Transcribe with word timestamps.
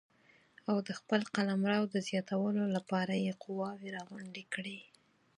او 0.69 0.77
د 0.87 0.89
خپل 0.99 1.21
قلمرو 1.35 1.83
د 1.93 1.95
زیاتولو 2.09 2.63
لپاره 2.75 3.13
یې 3.25 3.33
قواوې 3.43 3.89
راغونډې 3.97 4.43
کړې. 4.53 4.79